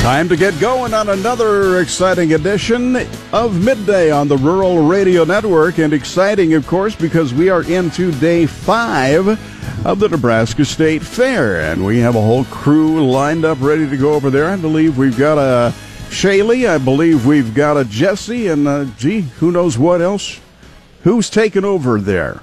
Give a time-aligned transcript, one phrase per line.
[0.00, 2.96] Time to get going on another exciting edition
[3.34, 5.76] of Midday on the Rural Radio Network.
[5.76, 9.28] And exciting, of course, because we are into day five
[9.84, 11.60] of the Nebraska State Fair.
[11.60, 14.48] And we have a whole crew lined up ready to go over there.
[14.48, 15.74] I believe we've got a
[16.08, 20.40] Shaylee, I believe we've got a Jesse, and uh, gee, who knows what else?
[21.02, 22.40] Who's taking over there?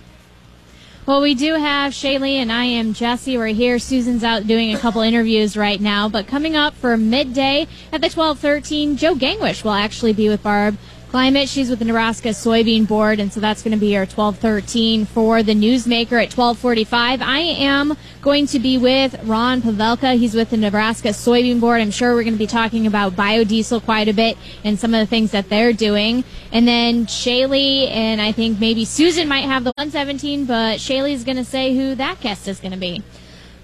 [1.08, 3.38] Well, we do have Shaylee and I am Jesse.
[3.38, 3.80] We're here.
[3.80, 6.10] Susan's out doing a couple interviews right now.
[6.10, 7.62] But coming up for midday
[7.94, 10.78] at the 1213, Joe Gangwish will actually be with Barb
[11.10, 11.48] Clement.
[11.48, 15.42] She's with the Nebraska Soybean Board, and so that's going to be our 1213 for
[15.42, 17.22] the newsmaker at 1245.
[17.22, 20.18] I am going to be with Ron Pavelka.
[20.18, 21.80] He's with the Nebraska Soybean Board.
[21.80, 25.00] I'm sure we're going to be talking about biodiesel quite a bit and some of
[25.00, 26.26] the things that they're doing.
[26.52, 31.38] And then Shaylee and I think maybe Susan might have the 117, but Shaylee's going
[31.38, 33.02] to say who that guest is going to be.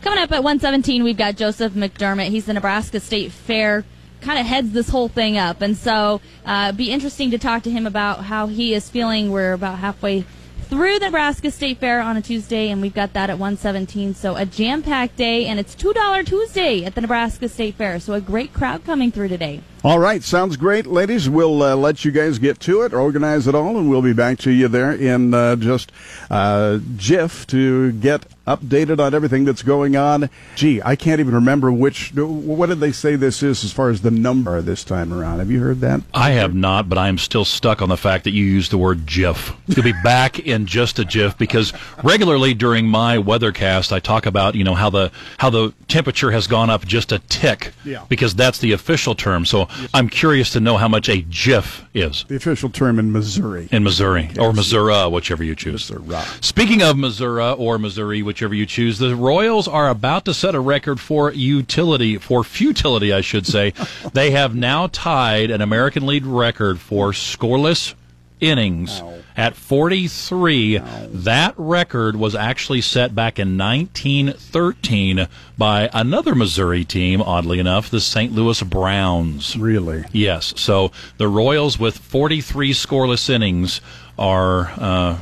[0.02, 2.30] Coming up at 117, we've got Joseph McDermott.
[2.30, 3.86] He's the Nebraska State Fair
[4.24, 5.62] kind of heads this whole thing up.
[5.62, 9.32] And so, uh, be interesting to talk to him about how he is feeling.
[9.32, 10.26] We're about halfway
[10.70, 14.16] through the Nebraska State Fair on a Tuesday, and we've got that at 117.
[14.16, 18.00] So a jam-packed day, and it's $2 Tuesday at the Nebraska State Fair.
[18.00, 19.62] So a great crowd coming through today.
[19.86, 21.30] All right, sounds great, ladies.
[21.30, 24.38] We'll uh, let you guys get to it, organize it all, and we'll be back
[24.40, 25.92] to you there in uh, just
[26.32, 30.30] uh, jiff to get updated on everything that's going on.
[30.56, 32.14] Gee, I can't even remember which.
[32.14, 35.40] What did they say this is as far as the number this time around?
[35.40, 36.02] Have you heard that?
[36.14, 38.78] I have not, but I am still stuck on the fact that you used the
[38.78, 39.54] word jiff.
[39.68, 41.74] You'll be back in just a jiff because
[42.04, 46.48] regularly during my weathercast, I talk about you know how the how the temperature has
[46.48, 47.74] gone up just a tick.
[47.86, 48.06] Yeah.
[48.10, 49.46] Because that's the official term.
[49.46, 52.26] So I'm curious to know how much a jiff is.
[52.28, 53.68] The official term in Missouri.
[53.72, 54.38] In Missouri yes.
[54.38, 55.90] or Missouri, whichever you choose.
[55.90, 56.24] Missouri.
[56.42, 60.60] Speaking of Missouri or Missouri, whichever you choose, the Royals are about to set a
[60.60, 63.74] record for utility, for futility, I should say.
[64.14, 67.96] they have now tied an American League record for scoreless
[68.44, 69.22] innings Ow.
[69.38, 70.78] at 43.
[70.78, 71.08] Ow.
[71.12, 75.28] That record was actually set back in 1913
[75.58, 78.34] by another Missouri team, oddly enough, the St.
[78.34, 79.56] Louis Browns.
[79.56, 80.04] Really?
[80.12, 80.54] Yes.
[80.58, 83.80] So the Royals with 43 scoreless innings
[84.18, 85.18] are uh,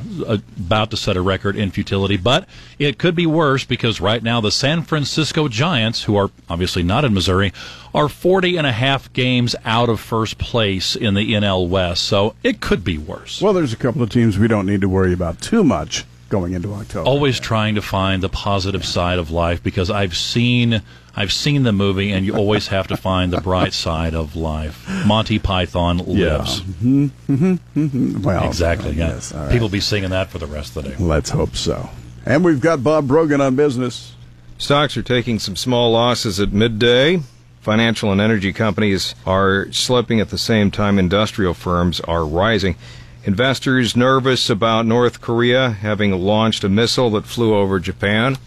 [0.58, 2.48] about to set a record in futility, but
[2.78, 7.06] it could be worse because right now the San Francisco Giants, who are obviously not
[7.06, 7.54] in Missouri,
[7.94, 12.36] are 40 and a half games out of first place in the NL West, so
[12.44, 13.42] it could be worse.
[13.42, 16.54] Well, there's a couple of teams we don't need to worry about too much going
[16.54, 17.08] into October.
[17.08, 20.82] Always trying to find the positive side of life because I've seen
[21.16, 24.88] I've seen the movie, and you always have to find the bright side of life.
[25.06, 26.60] Monty Python lives.
[26.60, 26.66] Yeah.
[26.66, 27.06] Mm-hmm.
[27.06, 27.80] Mm-hmm.
[27.80, 28.22] mm-hmm.
[28.22, 28.92] Well, exactly.
[28.92, 29.10] Yeah.
[29.10, 29.52] Yes, right.
[29.52, 30.96] People be singing that for the rest of the day.
[30.98, 31.90] Let's hope so.
[32.26, 34.16] And we've got Bob Brogan on business.
[34.58, 37.22] Stocks are taking some small losses at midday.
[37.60, 42.76] Financial and energy companies are slipping at the same time industrial firms are rising.
[43.24, 48.38] Investors nervous about North Korea having launched a missile that flew over Japan.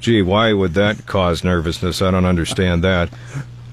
[0.00, 2.00] Gee, why would that cause nervousness?
[2.00, 3.10] I don't understand that.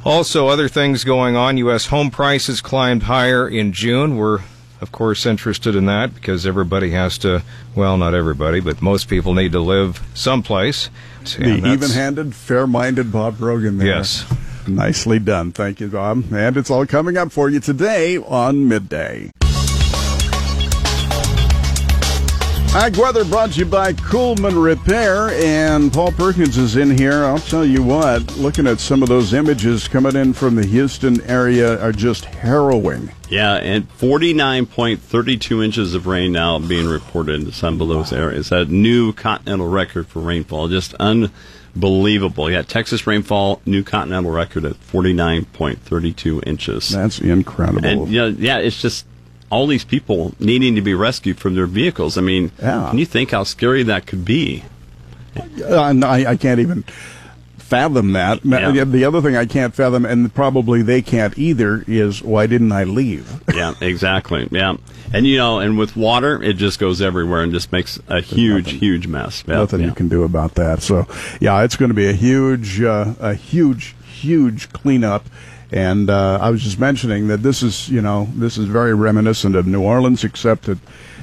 [0.03, 1.57] Also, other things going on.
[1.57, 1.87] U.S.
[1.87, 4.17] home prices climbed higher in June.
[4.17, 4.39] We're,
[4.81, 7.43] of course, interested in that because everybody has to,
[7.75, 10.89] well, not everybody, but most people need to live someplace.
[11.23, 13.87] The even handed, fair minded Bob Rogan there.
[13.87, 14.25] Yes.
[14.67, 15.51] Nicely done.
[15.51, 16.33] Thank you, Bob.
[16.33, 19.31] And it's all coming up for you today on Midday.
[22.75, 27.23] Ag weather brought to you by Coolman Repair, and Paul Perkins is in here.
[27.23, 31.19] I'll tell you what, looking at some of those images coming in from the Houston
[31.21, 33.11] area are just harrowing.
[33.29, 38.49] Yeah, and 49.32 inches of rain now being reported in some of those areas.
[38.49, 42.51] That new continental record for rainfall, just unbelievable.
[42.51, 46.89] Yeah, Texas rainfall, new continental record at 49.32 inches.
[46.89, 47.85] That's incredible.
[47.85, 49.07] And yeah, yeah, it's just
[49.49, 52.17] all these people needing to be rescued from their vehicles.
[52.17, 52.87] I mean, yeah.
[52.89, 54.63] can you think how scary that could be?
[55.61, 56.83] Uh, I, I can't even
[57.67, 58.43] fathom that.
[58.45, 58.83] Yeah.
[58.85, 62.85] The other thing I can't fathom, and probably they can't either, is why didn't I
[62.85, 63.43] leave?
[63.53, 64.47] yeah, exactly.
[64.51, 64.77] Yeah.
[65.13, 68.65] And you know, and with water, it just goes everywhere and just makes a huge,
[68.65, 69.43] nothing, huge mess.
[69.47, 69.87] Yeah, nothing yeah.
[69.87, 70.81] you can do about that.
[70.81, 71.07] So,
[71.39, 75.25] yeah, it's going to be a huge, uh, a huge, huge cleanup.
[75.71, 79.55] And uh, I was just mentioning that this is, you know, this is very reminiscent
[79.55, 80.77] of New Orleans, except that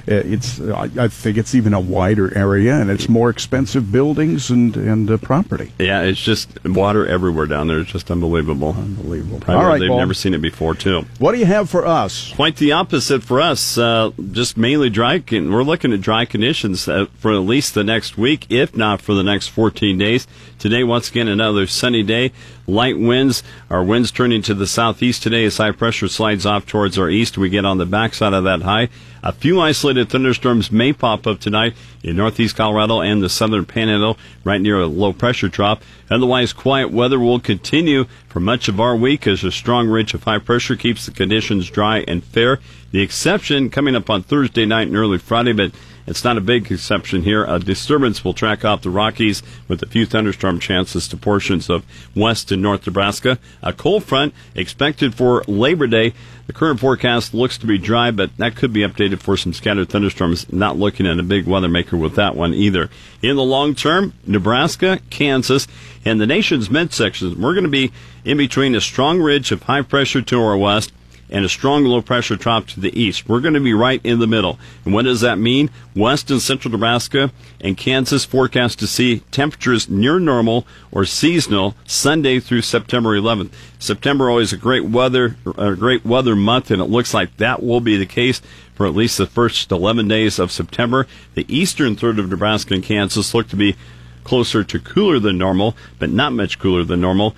[0.06, 4.76] it's I, I think it's even a wider area and it's more expensive buildings and
[4.76, 5.72] and uh, property.
[5.78, 7.78] Yeah, it's just water everywhere down there.
[7.80, 8.74] It's just unbelievable.
[8.76, 9.40] Unbelievable.
[9.40, 9.98] Probably All right, they've Paul.
[9.98, 11.06] never seen it before, too.
[11.18, 12.32] What do you have for us?
[12.34, 13.78] Quite the opposite for us.
[13.78, 15.20] Uh, just mainly dry.
[15.20, 19.00] Con- we're looking at dry conditions uh, for at least the next week, if not
[19.00, 20.26] for the next 14 days.
[20.58, 22.32] Today, once again, another sunny day.
[22.66, 23.42] Light winds.
[23.68, 27.36] Our winds turning to the southeast today as high pressure slides off towards our east.
[27.36, 28.88] We get on the backside of that high.
[29.22, 34.18] A few isolated thunderstorms may pop up tonight in northeast Colorado and the southern panhandle,
[34.44, 35.82] right near a low pressure drop.
[36.10, 40.24] Otherwise, quiet weather will continue for much of our week as a strong ridge of
[40.24, 42.60] high pressure keeps the conditions dry and fair.
[42.92, 45.72] The exception coming up on Thursday night and early Friday, but
[46.06, 47.44] it's not a big exception here.
[47.44, 51.84] A disturbance will track off the Rockies with a few thunderstorm chances to portions of
[52.14, 53.38] west and north Nebraska.
[53.62, 56.12] A cold front expected for Labor Day.
[56.46, 59.88] The current forecast looks to be dry, but that could be updated for some scattered
[59.88, 60.52] thunderstorms.
[60.52, 62.90] Not looking at a big weather maker with that one either.
[63.22, 65.66] In the long term, Nebraska, Kansas,
[66.04, 67.92] and the nation's midsections, we're going to be
[68.26, 70.92] in between a strong ridge of high pressure to our west
[71.30, 73.28] and a strong low pressure drop to the east.
[73.28, 74.58] We're going to be right in the middle.
[74.84, 75.70] And what does that mean?
[75.96, 82.40] West and central Nebraska and Kansas forecast to see temperatures near normal or seasonal Sunday
[82.40, 83.50] through September 11th.
[83.78, 87.80] September always a great weather, a great weather month, and it looks like that will
[87.80, 88.40] be the case
[88.74, 91.06] for at least the first 11 days of September.
[91.34, 93.76] The eastern third of Nebraska and Kansas look to be
[94.24, 97.36] closer to cooler than normal, but not much cooler than normal.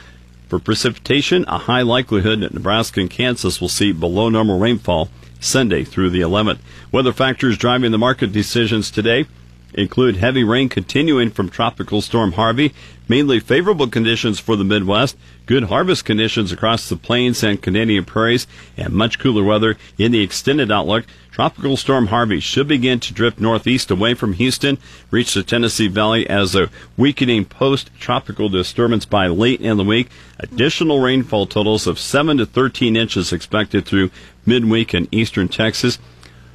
[0.49, 5.09] For precipitation, a high likelihood that Nebraska and Kansas will see below normal rainfall
[5.41, 6.59] Sunday through the 11th.
[6.93, 9.27] Weather factors driving the market decisions today
[9.77, 12.75] include heavy rain continuing from Tropical Storm Harvey,
[13.09, 18.47] mainly favorable conditions for the Midwest, good harvest conditions across the plains and Canadian prairies,
[18.77, 21.05] and much cooler weather in the extended outlook.
[21.31, 24.79] Tropical Storm Harvey should begin to drift northeast away from Houston,
[25.11, 30.09] reach the Tennessee Valley as a weakening post-tropical disturbance by late in the week.
[30.41, 34.11] Additional rainfall totals of 7 to 13 inches expected through
[34.47, 35.99] midweek in eastern Texas.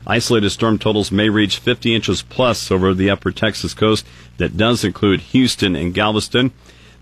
[0.08, 4.06] Isolated storm totals may reach 50 inches plus over the upper Texas coast.
[4.38, 6.52] That does include Houston and Galveston.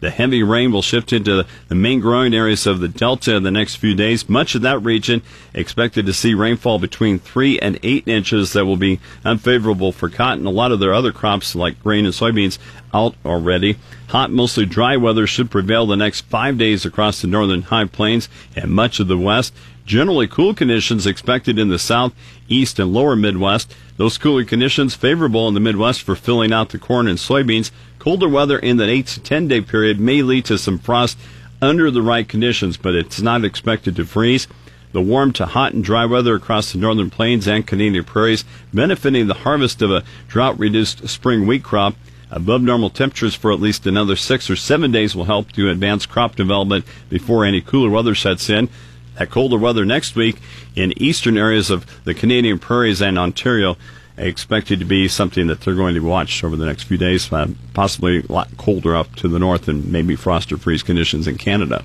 [0.02, 3.52] The heavy rain will shift into the main growing areas of the Delta in the
[3.52, 4.30] next few days.
[4.30, 5.22] Much of that region
[5.54, 10.46] expected to see rainfall between 3 and 8 inches that will be unfavorable for cotton.
[10.46, 12.58] A lot of their other crops like grain and soybeans
[12.94, 13.78] out already.
[14.10, 18.30] Hot, mostly dry weather should prevail the next five days across the northern high plains
[18.56, 19.54] and much of the west.
[19.90, 22.14] Generally cool conditions expected in the south,
[22.48, 23.74] east, and lower Midwest.
[23.98, 27.72] Those cooler conditions favorable in the Midwest for filling out the corn and soybeans.
[27.98, 31.18] Colder weather in the 8 to 10 day period may lead to some frost
[31.60, 34.48] under the right conditions, but it's not expected to freeze.
[34.92, 39.26] The warm to hot and dry weather across the northern plains and Canadian prairies benefiting
[39.26, 41.96] the harvest of a drought reduced spring wheat crop.
[42.30, 46.06] Above normal temperatures for at least another six or seven days will help to advance
[46.06, 48.70] crop development before any cooler weather sets in.
[49.20, 50.38] That colder weather next week
[50.76, 53.76] in eastern areas of the Canadian prairies and Ontario
[54.18, 57.48] expected to be something that they're going to watch over the next few days, uh,
[57.74, 61.38] possibly a lot colder up to the north and maybe frost or freeze conditions in
[61.38, 61.84] Canada.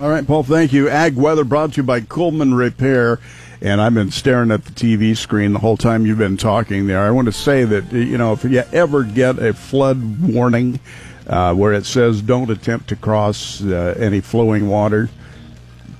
[0.00, 0.88] All right, Paul, thank you.
[0.88, 3.18] Ag Weather brought to you by Coleman Repair.
[3.60, 7.00] And I've been staring at the TV screen the whole time you've been talking there.
[7.00, 10.78] I want to say that, you know, if you ever get a flood warning
[11.26, 15.10] uh, where it says don't attempt to cross uh, any flowing water,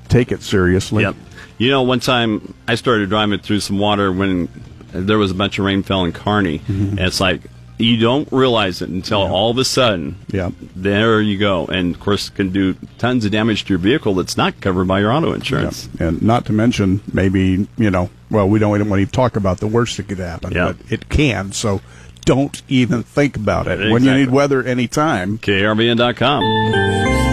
[0.08, 1.02] take it seriously.
[1.04, 1.16] Yep.
[1.58, 4.48] You know, one time I started driving through some water when
[4.92, 6.62] there was a bunch of rain fell in Kearney.
[6.68, 7.42] And it's like,
[7.80, 10.50] you don't realize it until all of a sudden, Yeah.
[10.74, 11.66] there you go.
[11.66, 14.98] And of course, can do tons of damage to your vehicle that's not covered by
[15.00, 15.88] your auto insurance.
[16.00, 16.08] Yeah.
[16.08, 19.58] And not to mention, maybe, you know, well, we don't even want to talk about
[19.58, 20.72] the worst that could happen, Yeah.
[20.72, 21.52] but it can.
[21.52, 21.80] So
[22.24, 23.92] don't even think about it.
[23.92, 27.27] When you need weather anytime, KRVN.com.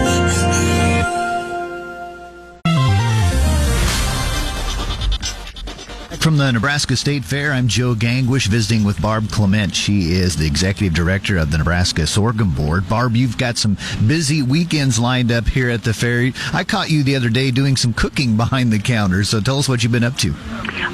[6.26, 9.76] From the Nebraska State Fair, I'm Joe Gangwish visiting with Barb Clement.
[9.76, 12.88] She is the executive director of the Nebraska Sorghum Board.
[12.88, 13.78] Barb, you've got some
[14.08, 16.32] busy weekends lined up here at the fair.
[16.52, 19.68] I caught you the other day doing some cooking behind the counter, so tell us
[19.68, 20.34] what you've been up to.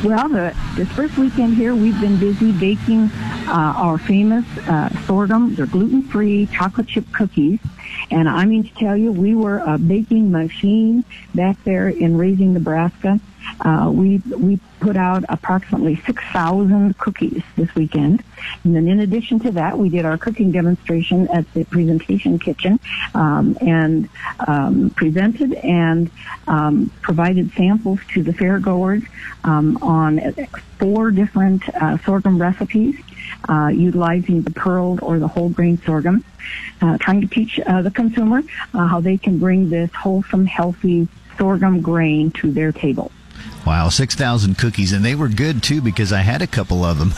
[0.05, 3.05] Well, the, this first weekend here, we've been busy baking
[3.49, 5.55] uh, our famous uh, sorghum.
[5.55, 7.59] They're gluten-free chocolate chip cookies.
[8.11, 12.53] And I mean to tell you, we were a baking machine back there in Raising,
[12.55, 13.21] Nebraska.
[13.61, 18.23] Uh, we we put out approximately 6,000 cookies this weekend.
[18.65, 22.81] And then in addition to that, we did our cooking demonstration at the presentation kitchen
[23.15, 24.09] um, and
[24.47, 26.11] um, presented and
[26.49, 29.07] um, provided samples to the fairgoers
[29.45, 30.21] um, on
[30.79, 32.97] four different uh, sorghum recipes.
[33.49, 36.25] Uh, utilizing the pearled or the whole grain sorghum,
[36.81, 38.43] uh, trying to teach uh, the consumer
[38.75, 41.09] uh, how they can bring this wholesome, healthy
[41.39, 43.11] sorghum grain to their table.
[43.67, 47.15] Wow, 6,000 cookies, and they were good too because I had a couple of them.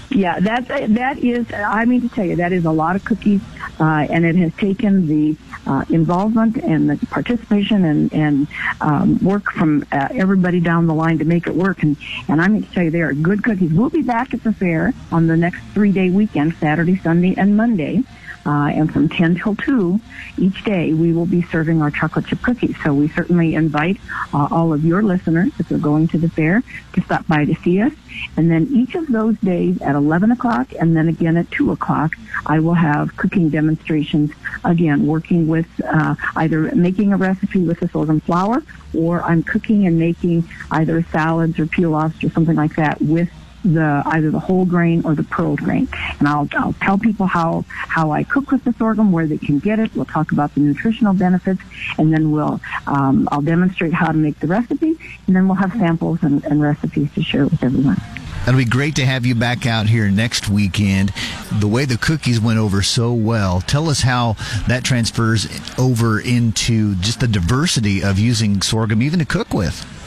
[0.10, 3.40] yeah, that, that is, I mean to tell you, that is a lot of cookies,
[3.80, 5.36] uh, and it has taken the
[5.66, 8.48] uh, involvement and the participation and, and
[8.80, 11.82] um, work from uh, everybody down the line to make it work.
[11.82, 11.96] And,
[12.28, 13.72] and I'm going to tell you, they are good cookies.
[13.72, 17.56] We'll be back at the fair on the next three day weekend, Saturday, Sunday, and
[17.56, 18.02] Monday.
[18.44, 20.00] Uh, and from 10 till 2
[20.38, 22.76] each day, we will be serving our chocolate chip cookies.
[22.82, 23.98] So we certainly invite
[24.34, 26.62] uh, all of your listeners, if you're going to the fair,
[26.94, 27.92] to stop by to see us.
[28.36, 32.16] And then each of those days at 11 o'clock and then again at 2 o'clock,
[32.46, 34.32] I will have cooking demonstrations,
[34.64, 38.62] again, working with uh, either making a recipe with the sorghum flour
[38.94, 43.30] or I'm cooking and making either salads or pilafs or something like that with
[43.64, 45.88] the either the whole grain or the pearled grain.
[46.18, 49.58] And I'll I'll tell people how how I cook with the sorghum, where they can
[49.58, 49.94] get it.
[49.94, 51.62] We'll talk about the nutritional benefits,
[51.98, 55.72] and then we'll um, I'll demonstrate how to make the recipe, and then we'll have
[55.72, 58.00] samples and, and recipes to share with everyone.
[58.42, 61.12] It'll be great to have you back out here next weekend.
[61.60, 64.34] The way the cookies went over so well, tell us how
[64.66, 65.46] that transfers
[65.78, 70.01] over into just the diversity of using sorghum even to cook with.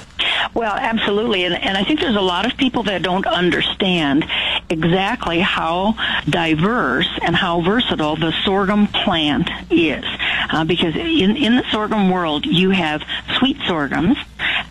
[0.53, 1.45] Well, absolutely.
[1.45, 4.25] And, and I think there's a lot of people that don't understand
[4.69, 5.95] exactly how
[6.29, 10.05] diverse and how versatile the sorghum plant is.
[10.49, 13.03] Uh, because in, in the sorghum world, you have
[13.37, 14.17] sweet sorghums,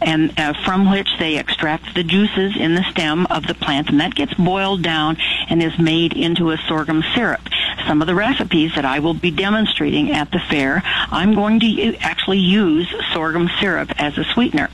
[0.04, 4.00] and uh, from which they extract the juices in the stem of the plant, and
[4.00, 5.16] that gets boiled down
[5.48, 7.40] and is made into a sorghum syrup.
[7.86, 11.96] Some of the recipes that I will be demonstrating at the fair, I'm going to
[11.96, 14.70] actually use sorghum syrup as a sweetener.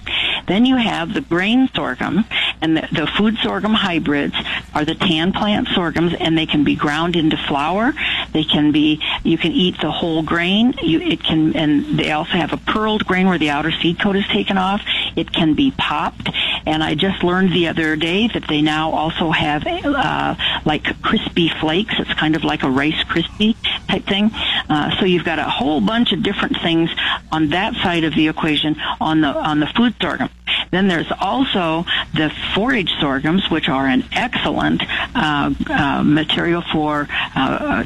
[0.47, 2.25] Then you have the grain sorghum,
[2.61, 4.35] and the, the food sorghum hybrids
[4.75, 7.93] are the tan plant sorghums, and they can be ground into flour.
[8.33, 10.75] They can be, you can eat the whole grain.
[10.83, 14.17] You, it can, and they also have a pearled grain where the outer seed coat
[14.17, 14.83] is taken off.
[15.17, 16.29] It can be popped,
[16.67, 21.49] and I just learned the other day that they now also have uh, like crispy
[21.49, 21.95] flakes.
[21.99, 23.57] It's kind of like a Rice crispy
[23.89, 24.31] type thing.
[24.69, 26.91] Uh, so you've got a whole bunch of different things
[27.33, 30.31] on that side of the equation on the on the food sorghum.
[30.71, 31.85] Then there's also
[32.15, 34.83] the forage sorghums, which are an excellent
[35.15, 37.85] uh, uh, material for uh,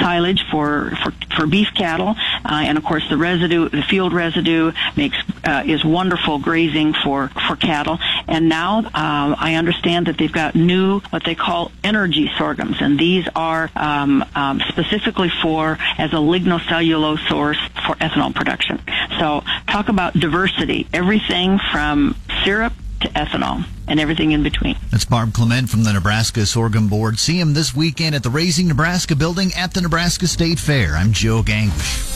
[0.00, 4.72] silage for, for, for beef cattle, uh, and of course the residue, the field residue,
[4.96, 7.98] makes uh, is wonderful grazing for for cattle.
[8.28, 12.98] And now uh, I understand that they've got new what they call energy sorghums, and
[12.98, 18.80] these are um, um, specifically for as a lignocellulose source for ethanol production.
[19.18, 20.86] So talk about diversity.
[20.92, 24.76] Everything from syrup to ethanol and everything in between.
[24.90, 27.18] That's Barb Clement from the Nebraska Sorghum Board.
[27.18, 30.94] See him this weekend at the Raising Nebraska building at the Nebraska State Fair.
[30.94, 32.10] I'm Joe Gangwish.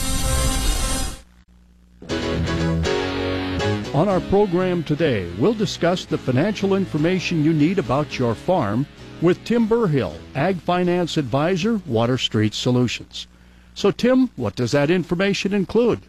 [3.94, 8.86] On our program today, we'll discuss the financial information you need about your farm
[9.22, 13.26] with Tim Burhill, Ag Finance Advisor, Water Street Solutions.
[13.74, 16.00] So, Tim, what does that information include?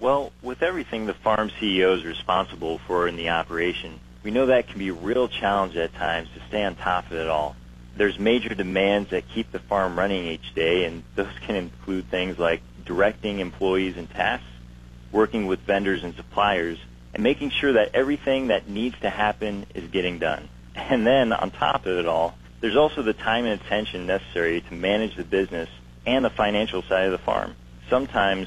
[0.00, 4.68] Well, with everything the farm CEO is responsible for in the operation, we know that
[4.68, 7.56] can be a real challenge at times to stay on top of it all.
[7.96, 12.38] There's major demands that keep the farm running each day, and those can include things
[12.38, 14.46] like directing employees and tasks,
[15.10, 16.78] working with vendors and suppliers,
[17.12, 20.48] and making sure that everything that needs to happen is getting done.
[20.76, 24.74] And then on top of it all, there's also the time and attention necessary to
[24.74, 25.68] manage the business
[26.06, 27.56] and the financial side of the farm.
[27.90, 28.46] Sometimes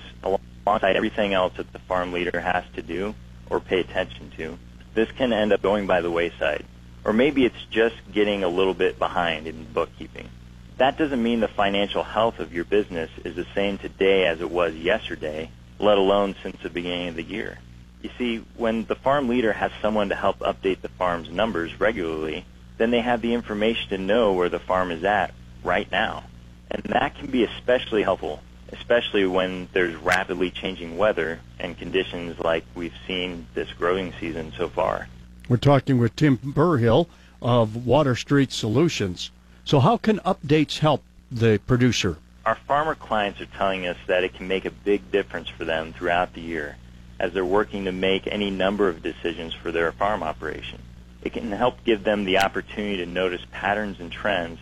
[0.66, 3.16] alongside everything else that the farm leader has to do
[3.50, 4.58] or pay attention to,
[4.94, 6.66] this can end up going by the wayside.
[7.04, 10.30] Or maybe it's just getting a little bit behind in bookkeeping.
[10.78, 14.50] That doesn't mean the financial health of your business is the same today as it
[14.50, 15.50] was yesterday,
[15.80, 17.58] let alone since the beginning of the year.
[18.02, 22.46] You see, when the farm leader has someone to help update the farm's numbers regularly,
[22.78, 26.24] then they have the information to know where the farm is at right now.
[26.72, 28.42] And that can be especially helpful,
[28.72, 34.70] especially when there's rapidly changing weather and conditions like we've seen this growing season so
[34.70, 35.08] far.
[35.50, 37.10] We're talking with Tim Burhill
[37.42, 39.32] of Water Street Solutions.
[39.66, 42.18] So, how can updates help the producer?
[42.46, 45.94] Our farmer clients are telling us that it can make a big difference for them
[45.94, 46.78] throughout the year
[47.20, 50.82] as they're working to make any number of decisions for their farm operation.
[51.22, 54.60] It can help give them the opportunity to notice patterns and trends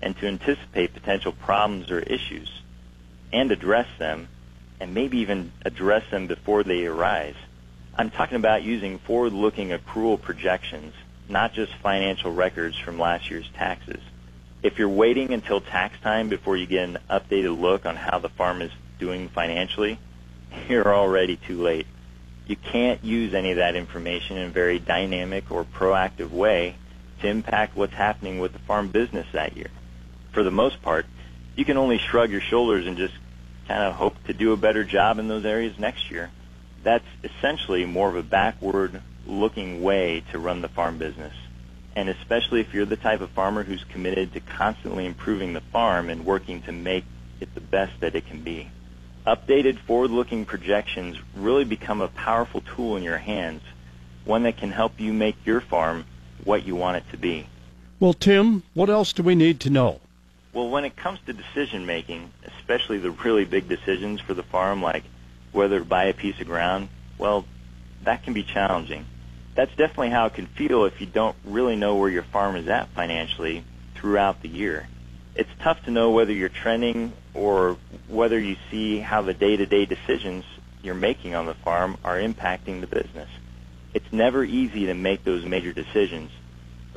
[0.00, 2.57] and to anticipate potential problems or issues
[3.32, 4.28] and address them
[4.80, 7.34] and maybe even address them before they arise.
[7.96, 10.94] I'm talking about using forward-looking accrual projections,
[11.28, 14.00] not just financial records from last year's taxes.
[14.62, 18.28] If you're waiting until tax time before you get an updated look on how the
[18.28, 19.98] farm is doing financially,
[20.68, 21.86] you're already too late.
[22.46, 26.76] You can't use any of that information in a very dynamic or proactive way
[27.20, 29.68] to impact what's happening with the farm business that year.
[30.32, 31.06] For the most part,
[31.58, 33.14] you can only shrug your shoulders and just
[33.66, 36.30] kind of hope to do a better job in those areas next year.
[36.84, 41.34] That's essentially more of a backward looking way to run the farm business.
[41.96, 46.10] And especially if you're the type of farmer who's committed to constantly improving the farm
[46.10, 47.04] and working to make
[47.40, 48.70] it the best that it can be.
[49.26, 53.62] Updated forward-looking projections really become a powerful tool in your hands,
[54.24, 56.04] one that can help you make your farm
[56.44, 57.48] what you want it to be.
[57.98, 59.98] Well, Tim, what else do we need to know?
[60.58, 64.82] Well, when it comes to decision making, especially the really big decisions for the farm,
[64.82, 65.04] like
[65.52, 67.44] whether to buy a piece of ground, well,
[68.02, 69.06] that can be challenging.
[69.54, 72.66] That's definitely how it can feel if you don't really know where your farm is
[72.66, 73.62] at financially
[73.94, 74.88] throughout the year.
[75.36, 77.76] It's tough to know whether you're trending or
[78.08, 80.44] whether you see how the day-to-day decisions
[80.82, 83.28] you're making on the farm are impacting the business.
[83.94, 86.32] It's never easy to make those major decisions,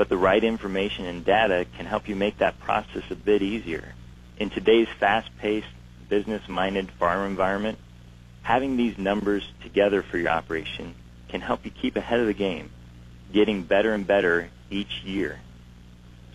[0.02, 3.94] but the right information and data can help you make that process a bit easier.
[4.40, 5.68] In today's fast-paced,
[6.10, 7.78] business-minded farm environment,
[8.42, 10.96] having these numbers together for your operation
[11.30, 12.72] can help you keep ahead of the game,
[13.32, 15.40] getting better and better each year.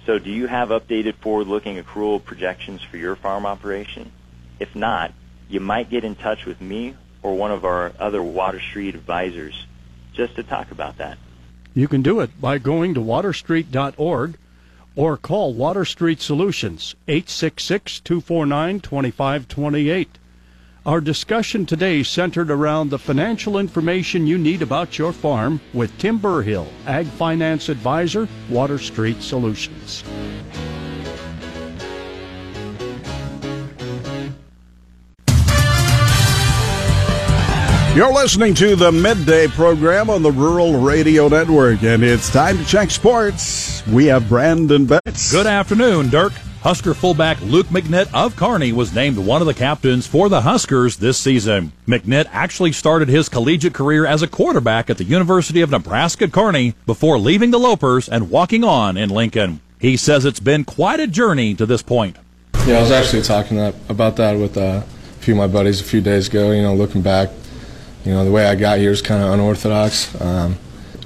[0.05, 4.13] So do you have updated forward-looking accrual projections for your farm operation?
[4.61, 5.13] If not,
[5.49, 9.67] you might get in touch with me or one of our other Water Street advisors
[10.13, 11.19] just to talk about that.
[11.77, 14.39] You can do it by going to waterstreet.org
[14.97, 20.09] or call Water Street Solutions 866 249 2528.
[20.87, 26.17] Our discussion today centered around the financial information you need about your farm with Tim
[26.17, 30.03] Burhill, Ag Finance Advisor, Water Street Solutions.
[37.97, 42.65] You're listening to the midday program on the Rural Radio Network, and it's time to
[42.67, 43.83] check sports.
[43.87, 45.33] We have Brandon Betts.
[45.33, 46.35] Good afternoon, Dirk.
[46.61, 50.99] Husker fullback Luke McNitt of Kearney was named one of the captains for the Huskers
[50.99, 51.73] this season.
[51.89, 56.75] McNitt actually started his collegiate career as a quarterback at the University of Nebraska Kearney
[56.85, 59.63] before leaving the Lopers and walking on in Lincoln.
[59.81, 62.19] He says it's been quite a journey to this point.
[62.67, 65.85] Yeah, I was actually talking about that with uh, a few of my buddies a
[65.85, 66.51] few days ago.
[66.51, 67.31] You know, looking back,
[68.07, 70.19] you know, the way I got here is kind of unorthodox.
[70.21, 70.57] Um,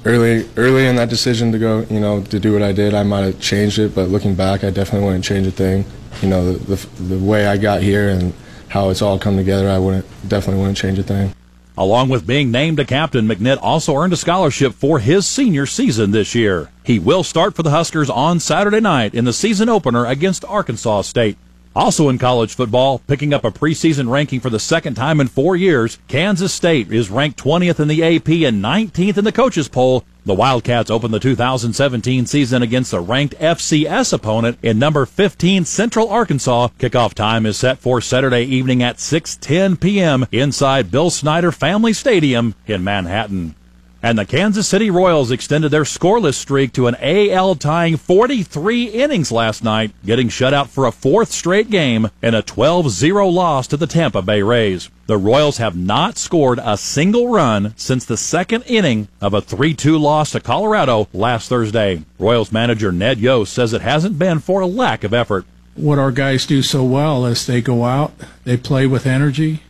[0.05, 3.01] early, early in that decision to go, you know, to do what I did, I
[3.01, 5.83] might have changed it, but looking back, I definitely wouldn't change a thing.
[6.21, 8.33] You know, the, the, the way I got here and
[8.69, 11.33] how it's all come together, I wouldn't definitely wouldn't change a thing.
[11.77, 16.11] Along with being named a captain, McNitt also earned a scholarship for his senior season
[16.11, 16.69] this year.
[16.83, 21.03] He will start for the Huskers on Saturday night in the season opener against Arkansas
[21.03, 21.37] State.
[21.73, 25.55] Also in college football, picking up a preseason ranking for the second time in four
[25.55, 30.03] years, Kansas State is ranked 20th in the AP and 19th in the coaches poll.
[30.25, 36.09] The Wildcats open the 2017 season against a ranked FCS opponent in number 15 Central
[36.09, 36.67] Arkansas.
[36.77, 40.27] Kickoff time is set for Saturday evening at 6:10 p.m.
[40.31, 43.55] inside Bill Snyder Family Stadium in Manhattan.
[44.03, 49.31] And the Kansas City Royals extended their scoreless streak to an AL tying 43 innings
[49.31, 53.77] last night, getting shut out for a fourth straight game in a 12-0 loss to
[53.77, 54.89] the Tampa Bay Rays.
[55.05, 59.99] The Royals have not scored a single run since the second inning of a 3-2
[59.99, 62.03] loss to Colorado last Thursday.
[62.17, 65.45] Royals manager Ned Yost says it hasn't been for a lack of effort.
[65.75, 68.13] What our guys do so well is they go out,
[68.45, 69.61] they play with energy,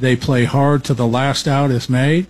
[0.00, 2.26] they play hard till the last out is made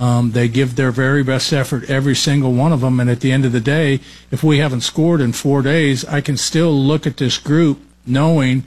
[0.00, 2.98] um, they give their very best effort, every single one of them.
[2.98, 6.20] And at the end of the day, if we haven't scored in four days, I
[6.20, 8.64] can still look at this group knowing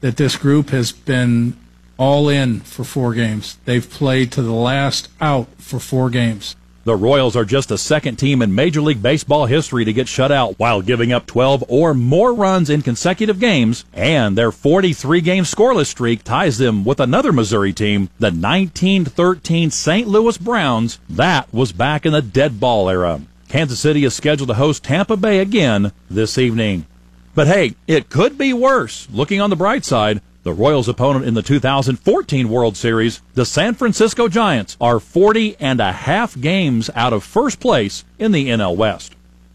[0.00, 1.56] that this group has been
[1.98, 3.58] all in for four games.
[3.66, 6.56] They've played to the last out for four games.
[6.82, 10.32] The Royals are just the second team in Major League Baseball history to get shut
[10.32, 15.44] out while giving up 12 or more runs in consecutive games, and their 43 game
[15.44, 20.08] scoreless streak ties them with another Missouri team, the 1913 St.
[20.08, 20.98] Louis Browns.
[21.10, 23.20] That was back in the dead ball era.
[23.48, 26.86] Kansas City is scheduled to host Tampa Bay again this evening.
[27.34, 29.06] But hey, it could be worse.
[29.12, 33.72] Looking on the bright side, the Royals' opponent in the 2014 World Series, the San
[33.72, 38.74] Francisco Giants, are 40 and a half games out of first place in the NL
[38.74, 39.14] West.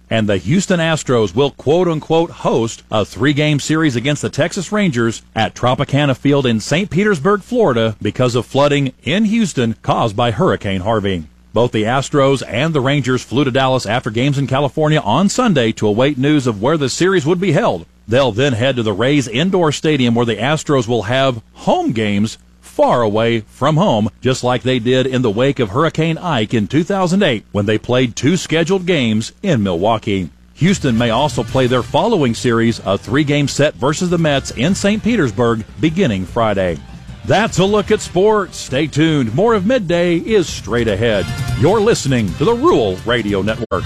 [0.09, 4.71] And the Houston Astros will quote unquote host a three game series against the Texas
[4.71, 6.89] Rangers at Tropicana Field in St.
[6.89, 11.25] Petersburg, Florida because of flooding in Houston caused by Hurricane Harvey.
[11.51, 15.73] Both the Astros and the Rangers flew to Dallas after games in California on Sunday
[15.73, 17.85] to await news of where the series would be held.
[18.07, 22.37] They'll then head to the Rays indoor stadium where the Astros will have home games
[22.61, 26.67] far away from home, just like they did in the wake of Hurricane Ike in
[26.67, 30.29] 2008 when they played two scheduled games in Milwaukee.
[30.55, 34.75] Houston may also play their following series, a three game set versus the Mets in
[34.75, 35.03] St.
[35.03, 36.77] Petersburg, beginning Friday.
[37.25, 38.57] That's a look at sports.
[38.57, 39.33] Stay tuned.
[39.33, 41.25] More of Midday is straight ahead.
[41.59, 43.83] You're listening to the Rural Radio Network.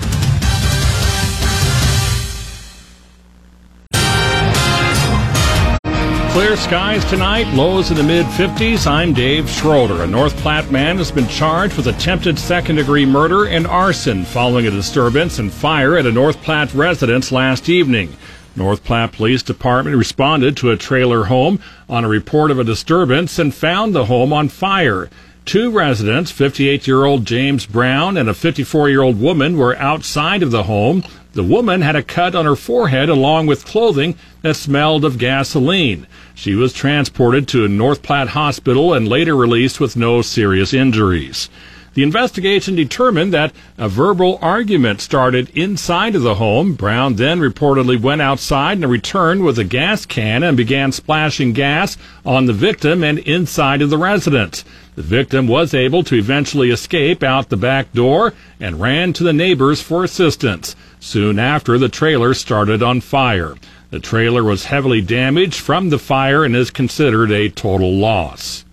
[6.40, 8.88] Clear skies tonight, lows in the mid 50s.
[8.88, 10.04] I'm Dave Schroeder.
[10.04, 14.66] A North Platte man has been charged with attempted second degree murder and arson following
[14.66, 18.16] a disturbance and fire at a North Platte residence last evening.
[18.56, 23.38] North Platte Police Department responded to a trailer home on a report of a disturbance
[23.38, 25.10] and found the home on fire.
[25.44, 30.42] Two residents, 58 year old James Brown and a 54 year old woman, were outside
[30.42, 31.04] of the home.
[31.34, 36.08] The woman had a cut on her forehead along with clothing that smelled of gasoline.
[36.40, 41.50] She was transported to North Platte hospital and later released with no serious injuries.
[41.96, 46.76] The investigation determined that a verbal argument started inside of the home.
[46.76, 51.98] Brown then reportedly went outside and returned with a gas can and began splashing gas
[52.26, 54.64] on the victim and inside of the residence.
[54.96, 59.34] The victim was able to eventually escape out the back door and ran to the
[59.34, 60.74] neighbors for assistance.
[61.02, 63.56] Soon after, the trailer started on fire.
[63.92, 68.64] The trailer was heavily damaged from the fire and is considered a total loss.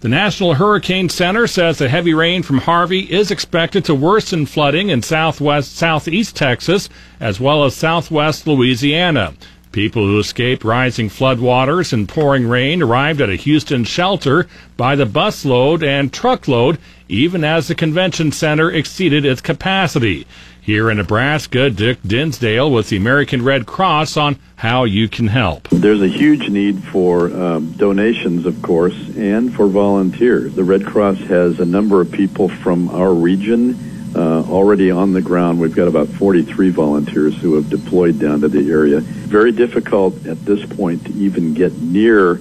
[0.00, 4.90] The National Hurricane Center says the heavy rain from Harvey is expected to worsen flooding
[4.90, 9.32] in southwest southeast Texas as well as southwest Louisiana.
[9.70, 15.06] People who escaped rising floodwaters and pouring rain arrived at a Houston shelter by the
[15.06, 16.76] busload and truckload
[17.08, 20.26] even as the convention center exceeded its capacity.
[20.64, 25.68] Here in Nebraska, Dick Dinsdale with the American Red Cross on how you can help.
[25.70, 30.54] There's a huge need for um, donations, of course, and for volunteers.
[30.54, 33.76] The Red Cross has a number of people from our region
[34.14, 35.58] uh, already on the ground.
[35.58, 39.00] We've got about 43 volunteers who have deployed down to the area.
[39.00, 42.38] Very difficult at this point to even get near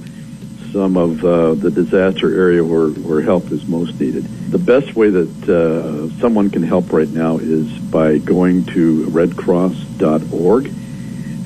[0.71, 4.23] some of uh, the disaster area where, where help is most needed.
[4.51, 10.73] The best way that uh, someone can help right now is by going to redcross.org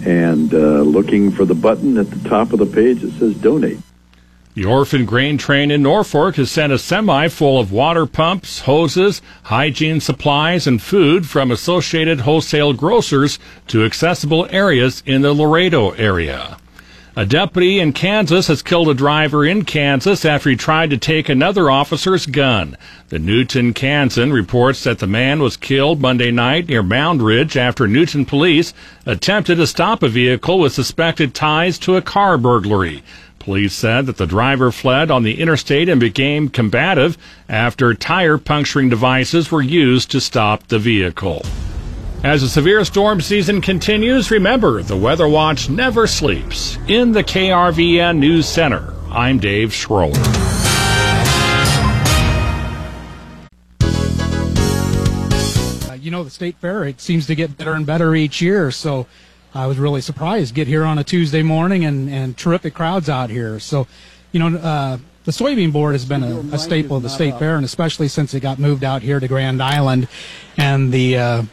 [0.05, 3.79] and uh, looking for the button at the top of the page that says donate.
[4.53, 9.21] The Orphan Grain Train in Norfolk has sent a semi full of water pumps, hoses,
[9.43, 16.57] hygiene supplies, and food from Associated Wholesale Grocers to accessible areas in the Laredo area.
[17.17, 21.29] A deputy in Kansas has killed a driver in Kansas after he tried to take
[21.29, 22.75] another officer's gun.
[23.07, 28.25] The Newton Kansan reports that the man was killed Monday night near Moundridge after Newton
[28.25, 28.73] police
[29.05, 33.01] attempted to stop a vehicle with suspected ties to a car burglary.
[33.39, 38.89] Police said that the driver fled on the interstate and became combative after tire puncturing
[38.89, 41.45] devices were used to stop the vehicle.
[42.25, 46.79] As the severe storm season continues, remember the Weather Watch never sleeps.
[46.87, 50.19] In the KRVN News Center, I'm Dave Schroeder.
[55.87, 58.71] Uh, you know, the state fair, it seems to get better and better each year.
[58.71, 59.05] So
[59.53, 60.47] I was really surprised.
[60.47, 63.59] To get here on a Tuesday morning and, and terrific crowds out here.
[63.59, 63.85] So,
[64.31, 67.55] you know, uh, the soybean board has been a, a staple of the state fair,
[67.55, 70.07] and especially since it got moved out here to Grand Island,
[70.57, 71.43] and the uh,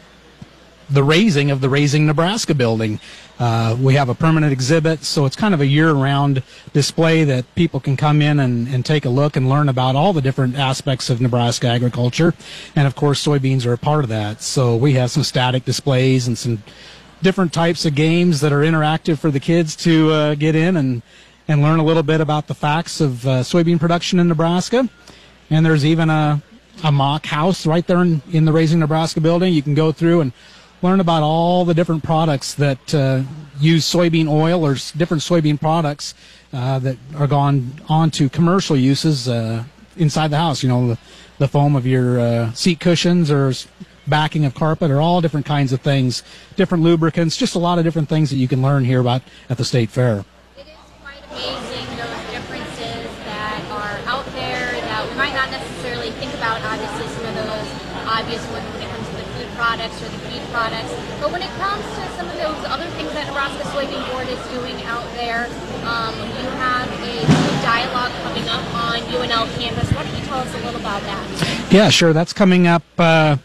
[0.92, 3.00] the raising of the Raising Nebraska building.
[3.38, 7.80] Uh, we have a permanent exhibit, so it's kind of a year-round display that people
[7.80, 11.10] can come in and, and take a look and learn about all the different aspects
[11.10, 12.34] of Nebraska agriculture.
[12.76, 14.42] And of course, soybeans are a part of that.
[14.42, 16.62] So we have some static displays and some
[17.22, 21.02] different types of games that are interactive for the kids to uh, get in and
[21.48, 24.88] and learn a little bit about the facts of uh, soybean production in Nebraska.
[25.50, 26.42] And there's even a
[26.84, 29.52] a mock house right there in, in the Raising Nebraska building.
[29.52, 30.32] You can go through and
[30.82, 33.22] learn about all the different products that uh,
[33.58, 36.14] use soybean oil or different soybean products
[36.52, 39.64] uh, that are gone on to commercial uses uh,
[39.96, 40.62] inside the house.
[40.62, 40.98] You know, the,
[41.38, 43.54] the foam of your uh, seat cushions or
[44.06, 46.24] backing of carpet or all different kinds of things,
[46.56, 49.58] different lubricants, just a lot of different things that you can learn here about at
[49.58, 50.24] the state fair.
[50.56, 51.86] It is quite amazing
[57.46, 57.82] those
[59.62, 60.92] products or the feed products.
[61.18, 64.38] But when it comes to some of those other things that Nebraska Soybean Board is
[64.52, 65.48] doing out there,
[65.88, 67.24] um, you have a
[67.64, 69.90] dialogue coming up on UNL campus.
[69.92, 71.72] Why don't you tell us a little about that?
[71.72, 72.12] Yeah, sure.
[72.12, 73.38] That's coming up uh,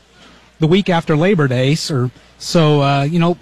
[0.60, 1.76] the week after Labor Day.
[1.76, 3.38] So, so uh, you know,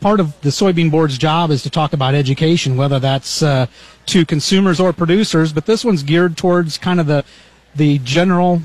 [0.00, 3.66] part of the soybean board's job is to talk about education, whether that's uh,
[4.06, 5.54] to consumers or producers.
[5.54, 7.24] But this one's geared towards kind of the
[7.74, 8.62] the general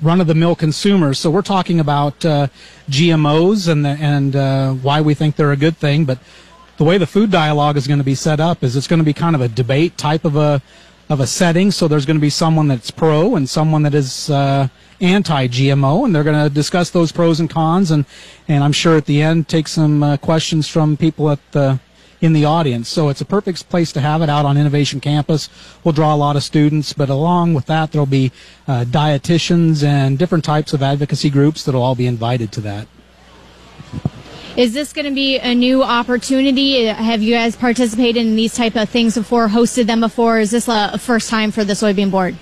[0.00, 1.18] run of the mill consumers.
[1.18, 2.48] So we're talking about uh,
[2.88, 6.04] GMOs and the, and uh, why we think they're a good thing.
[6.04, 6.18] But
[6.78, 9.04] the way the food dialogue is going to be set up is it's going to
[9.04, 10.62] be kind of a debate type of a
[11.08, 11.70] of a setting.
[11.70, 14.68] So there's going to be someone that's pro and someone that is uh,
[15.00, 17.90] anti-GMO, and they're going to discuss those pros and cons.
[17.90, 18.06] And
[18.48, 21.80] and I'm sure at the end take some uh, questions from people at the
[22.22, 22.88] in the audience.
[22.88, 25.50] So it's a perfect place to have it out on Innovation Campus.
[25.84, 28.32] We'll draw a lot of students, but along with that, there'll be
[28.66, 32.86] uh, dietitians and different types of advocacy groups that'll all be invited to that.
[34.56, 36.84] Is this going to be a new opportunity?
[36.84, 40.38] Have you guys participated in these type of things before, hosted them before?
[40.38, 42.36] Is this a first time for the soybean board?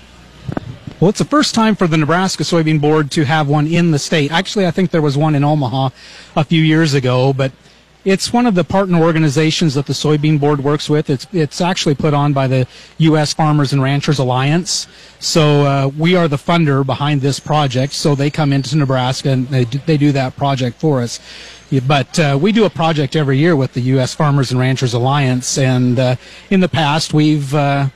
[0.99, 3.97] Well, it's the first time for the Nebraska Soybean Board to have one in the
[3.97, 4.31] state.
[4.31, 5.89] Actually, I think there was one in Omaha
[6.35, 7.51] a few years ago, but
[8.03, 11.09] it's one of the partner organizations that the Soybean Board works with.
[11.09, 13.33] It's it's actually put on by the U.S.
[13.33, 14.87] Farmers and Ranchers Alliance.
[15.19, 17.93] So uh, we are the funder behind this project.
[17.93, 21.19] So they come into Nebraska and they do, they do that project for us.
[21.87, 24.13] But uh, we do a project every year with the U.S.
[24.13, 26.15] Farmers and Ranchers Alliance, and uh,
[26.49, 27.87] in the past we've uh,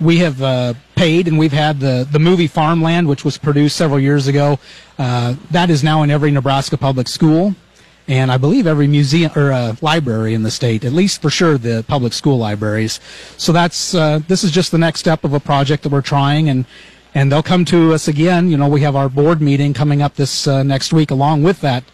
[0.00, 4.00] we have uh, paid and we've had the, the movie Farmland, which was produced several
[4.00, 4.58] years ago.
[4.98, 7.54] Uh, that is now in every Nebraska public school
[8.10, 11.56] and I believe every museum or uh, library in the state, at least for sure
[11.56, 12.98] the public school libraries.
[13.36, 16.48] So that's uh, this is just the next step of a project that we're trying,
[16.48, 16.66] and
[17.14, 18.50] and they'll come to us again.
[18.50, 21.60] You know, we have our board meeting coming up this uh, next week, along with
[21.60, 21.84] that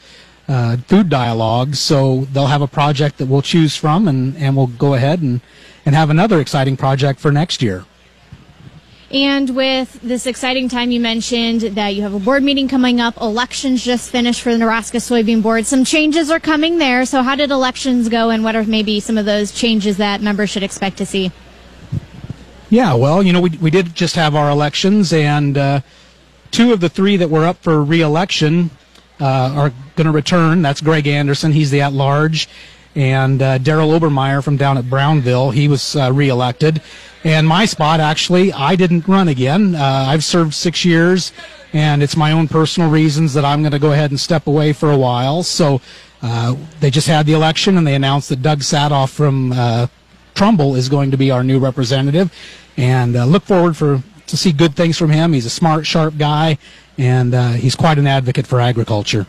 [0.48, 1.74] uh, food dialogue.
[1.74, 5.42] So they'll have a project that we'll choose from, and and we'll go ahead and
[5.84, 7.84] and have another exciting project for next year.
[9.12, 13.20] And with this exciting time, you mentioned that you have a board meeting coming up.
[13.20, 15.64] Elections just finished for the Nebraska Soybean Board.
[15.64, 17.06] Some changes are coming there.
[17.06, 20.50] So, how did elections go, and what are maybe some of those changes that members
[20.50, 21.30] should expect to see?
[22.68, 25.80] Yeah, well, you know, we, we did just have our elections, and uh,
[26.50, 28.70] two of the three that were up for reelection
[29.20, 30.62] uh, are going to return.
[30.62, 32.48] That's Greg Anderson, he's the at large,
[32.96, 36.80] and uh, Daryl Obermeyer from down at Brownville, he was uh, reelected.
[37.24, 39.74] And my spot, actually, I didn't run again.
[39.74, 41.32] Uh, I've served six years,
[41.72, 44.72] and it's my own personal reasons that I'm going to go ahead and step away
[44.72, 45.42] for a while.
[45.42, 45.80] So
[46.22, 49.88] uh, they just had the election, and they announced that Doug Sadoff from uh,
[50.34, 52.32] Trumbull is going to be our new representative,
[52.76, 55.32] and uh, look forward for to see good things from him.
[55.32, 56.58] He's a smart, sharp guy,
[56.96, 59.26] and uh, he's quite an advocate for agriculture.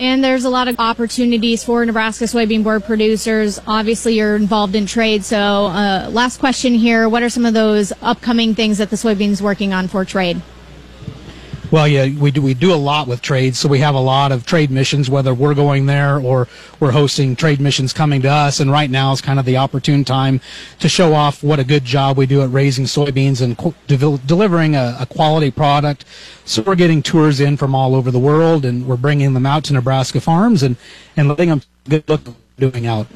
[0.00, 3.60] And there's a lot of opportunities for Nebraska soybean board producers.
[3.66, 5.26] Obviously, you're involved in trade.
[5.26, 9.42] So, uh, last question here: What are some of those upcoming things that the soybean's
[9.42, 10.40] working on for trade?
[11.70, 14.32] Well, yeah, we do we do a lot with trade, so we have a lot
[14.32, 16.48] of trade missions, whether we're going there or
[16.80, 18.58] we're hosting trade missions coming to us.
[18.58, 20.40] And right now is kind of the opportune time
[20.80, 23.56] to show off what a good job we do at raising soybeans and
[23.86, 26.04] de- delivering a, a, quality product.
[26.44, 29.62] So we're getting tours in from all over the world, and we're bringing them out
[29.64, 30.76] to Nebraska farms and
[31.16, 32.22] and letting them good look
[32.58, 33.06] doing out.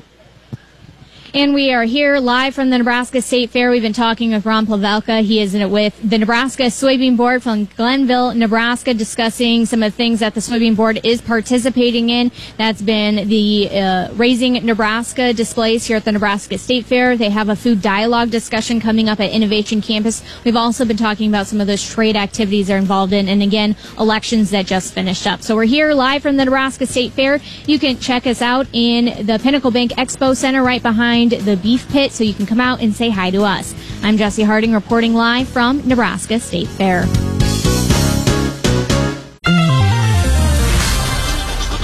[1.35, 3.68] And we are here live from the Nebraska State Fair.
[3.68, 5.20] We've been talking with Ron Pavelka.
[5.25, 10.20] He is with the Nebraska Soybean Board from Glenville, Nebraska, discussing some of the things
[10.20, 12.31] that the Soybean Board is participating in.
[12.57, 17.16] That's been the uh, Raising Nebraska displays here at the Nebraska State Fair.
[17.16, 20.23] They have a food dialogue discussion coming up at Innovation Campus.
[20.44, 23.75] We've also been talking about some of those trade activities they're involved in, and again,
[23.99, 25.42] elections that just finished up.
[25.42, 27.40] So we're here live from the Nebraska State Fair.
[27.66, 31.57] You can check us out in the Pinnacle Bank Expo Center right behind behind the
[31.57, 33.75] beef pit so you can come out and say hi to us.
[34.03, 37.05] I'm Jesse Harding reporting live from Nebraska State Fair.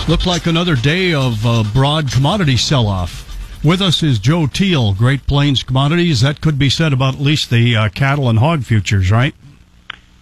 [0.09, 3.27] Looked like another day of uh, broad commodity sell off.
[3.63, 6.23] With us is Joe Teal, Great Plains Commodities.
[6.23, 9.35] That could be said about at least the uh, cattle and hog futures, right?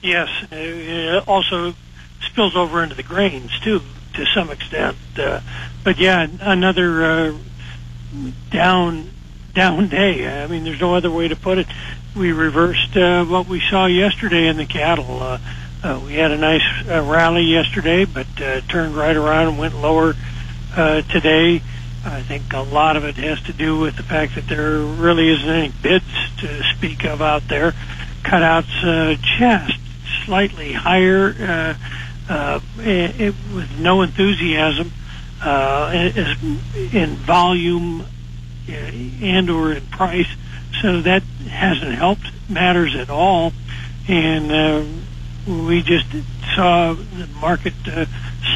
[0.03, 0.29] Yes.
[0.51, 1.75] It also
[2.21, 3.81] spills over into the grains, too,
[4.15, 4.97] to some extent.
[5.17, 5.41] Uh,
[5.85, 7.39] but yeah, another uh,
[8.51, 9.11] down
[9.55, 10.27] down day.
[10.27, 11.67] I mean, there's no other way to put it.
[12.15, 15.23] We reversed uh, what we saw yesterday in the cattle.
[15.23, 15.39] Uh,
[15.83, 19.75] uh, we had a nice uh, rally yesterday, but uh, turned right around and went
[19.75, 20.15] lower
[20.77, 21.63] uh, today.
[22.05, 25.29] I think a lot of it has to do with the fact that there really
[25.29, 26.05] isn't any bids
[26.39, 27.73] to speak of out there.
[28.23, 29.79] Cutouts uh, just
[30.25, 31.35] slightly higher.
[31.39, 35.08] Uh, uh, it, it, with no enthusiasm, uh,
[35.43, 36.61] in,
[36.93, 38.03] in volume
[38.69, 40.29] uh, and or in price.
[40.83, 43.53] So that hasn't helped matters at all.
[44.07, 44.85] And uh,
[45.47, 46.07] we just
[46.55, 48.07] saw the market uh,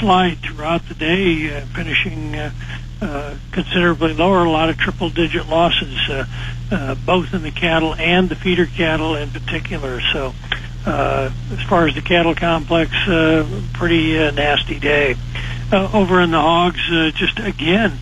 [0.00, 2.52] slide throughout the day, uh, finishing uh,
[3.00, 4.44] uh, considerably lower.
[4.44, 6.24] A lot of triple-digit losses, uh,
[6.70, 10.00] uh, both in the cattle and the feeder cattle in particular.
[10.12, 10.34] So,
[10.86, 15.16] uh, as far as the cattle complex, uh, pretty uh, nasty day.
[15.72, 17.98] Uh, over in the hogs, uh, just again,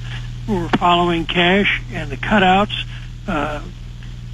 [0.49, 2.85] we're following cash and the cutouts,
[3.29, 3.63] uh,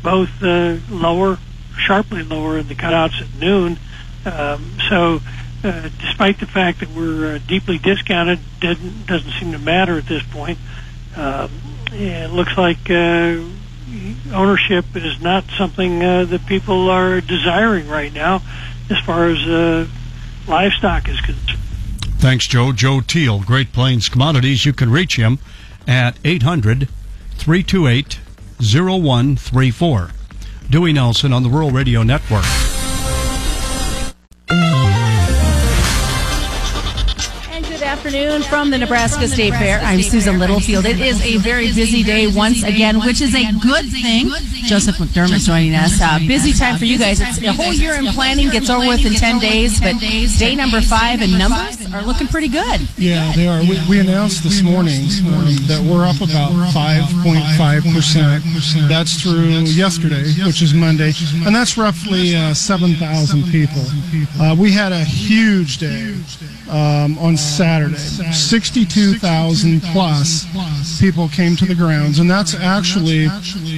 [0.03, 1.38] both uh, lower,
[1.77, 3.79] sharply lower in the cutouts at noon.
[4.25, 5.20] Um, so,
[5.62, 10.07] uh, despite the fact that we're uh, deeply discounted, doesn't, doesn't seem to matter at
[10.07, 10.59] this point.
[11.14, 11.51] Um,
[11.92, 13.44] it looks like uh,
[14.33, 18.40] ownership is not something uh, that people are desiring right now,
[18.88, 19.87] as far as uh,
[20.49, 21.65] livestock is concerned.
[22.18, 22.72] Thanks, Joe.
[22.72, 24.64] Joe Teal, Great Plains Commodities.
[24.64, 25.38] You can reach him
[25.87, 26.88] at 800
[27.33, 28.18] 328
[28.61, 30.11] 0134.
[30.68, 32.44] Dewey Nelson on the Rural Radio Network.
[38.07, 39.81] Afternoon from the Nebraska State Fair.
[39.81, 40.87] I'm Susan Littlefield.
[40.87, 44.31] It is a very busy day once again, which is a good thing.
[44.62, 46.01] Joseph McDermott joining us.
[46.01, 47.21] Uh, busy time for you guys.
[47.21, 50.81] It's a whole year in planning gets over with in 10 days, but day number
[50.81, 52.81] five and numbers are looking pretty good.
[52.97, 53.59] Yeah, they are.
[53.62, 58.88] We, we announced this morning um, that we're up about 5.5%.
[58.88, 61.12] That's through yesterday, which is Monday,
[61.45, 63.83] and that's roughly uh, 7,000 people.
[64.40, 66.14] Uh, we had a huge day
[66.71, 67.96] um, on Saturday.
[67.97, 70.47] 62,000 plus
[71.01, 73.29] people came to the grounds, and that's actually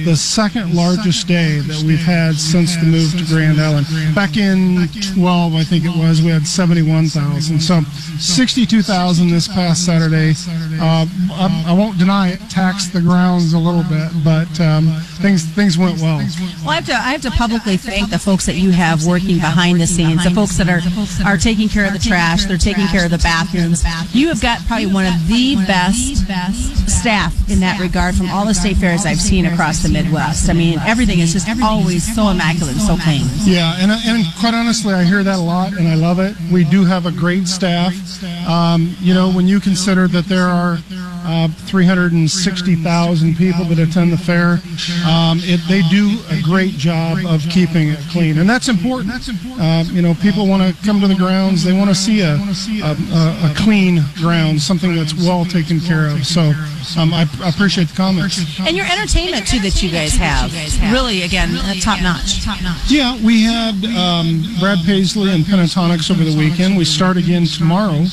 [0.03, 3.87] the second largest day that we've had since the move to Grand Island.
[4.15, 7.59] Back in 12, I think it was, we had 71,000.
[7.59, 7.81] So
[8.19, 10.33] 62,000 this past Saturday.
[10.79, 14.87] Uh, I, I, won't deny it taxed the grounds a little bit, but um,
[15.21, 16.17] things things went well.
[16.17, 19.37] Well, I have to I have to publicly thank the folks that you have working
[19.37, 20.81] behind the scenes, the folks that are
[21.25, 23.83] are taking care of the trash, they're taking care of the bathrooms.
[24.11, 26.25] You have got probably one of the best
[26.89, 30.49] staff in that regard from all the state fairs I've seen across the Midwest.
[30.49, 33.25] I mean, everything is just always so immaculate and so clean.
[33.43, 36.35] Yeah, and and quite honestly, I hear that a lot, and I love it.
[36.51, 37.93] We do have a great staff.
[38.47, 40.79] Um, you know, when you consider that there are
[41.29, 44.59] uh, 360,000 people that attend the fair.
[45.07, 49.13] Um, it, they do a great job of keeping it clean, and that's important.
[49.59, 52.33] Uh, you know, people want to come to the grounds; they want to see a,
[52.33, 56.25] a, a, clean ground, something that's well taken care of.
[56.25, 56.41] So,
[56.97, 58.59] um, I, I, appreciate the comments.
[58.61, 60.51] And your entertainment too that you guys have,
[60.91, 62.41] really again uh, top notch.
[62.89, 66.75] Yeah, we had um, Brad Paisley and Pentatonix over the weekend.
[66.75, 68.05] We start again tomorrow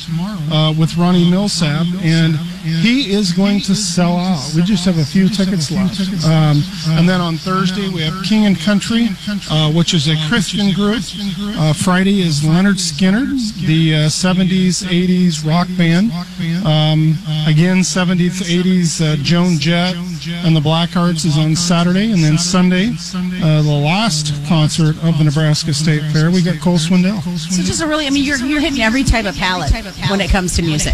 [0.51, 2.35] uh, with Ronnie Milsap, and
[2.67, 4.51] he is going to sell out.
[4.55, 5.99] We just have a few tickets left.
[6.25, 6.63] Um,
[6.97, 9.09] and then on Thursday we have King and Country,
[9.49, 11.03] uh, which is a Christian group.
[11.57, 16.11] Uh, Friday is Lynyrd Skynyrd, the uh, 70s, 80s rock band.
[16.65, 17.17] Um,
[17.47, 19.95] again, 70s, 80s uh, Joan Jett
[20.27, 22.89] and the Blackhearts is on Saturday, and then Sunday,
[23.43, 27.21] uh, the last concert of the Nebraska State Fair, we got Cole Swindell.
[27.37, 29.71] So just a really, I mean, you're, you're hitting every type of palette
[30.09, 30.93] when it comes to music.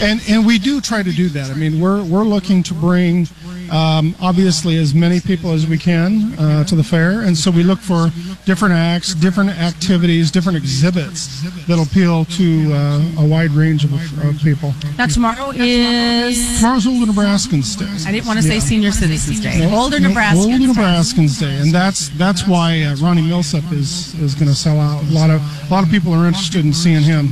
[0.00, 1.49] And and we do try to do that.
[1.50, 3.26] I mean, we're we're looking to bring
[3.70, 7.62] um, obviously as many people as we can uh, to the fair, and so we
[7.62, 8.08] look for
[8.44, 13.92] different acts, different activities, different exhibits that appeal to uh, a wide range of,
[14.24, 14.74] of, people.
[14.96, 18.08] Now tomorrow is tomorrow's Older Nebraskans Day.
[18.08, 18.60] I didn't want to say yeah.
[18.60, 19.58] Senior Citizens Day.
[19.60, 20.36] No, Older Nebraskans.
[20.36, 24.78] Older Nebraskans Day, and that's that's why uh, Ronnie Milsap is is going to sell
[24.80, 25.02] out.
[25.04, 27.28] A lot of a lot of people are interested in seeing him.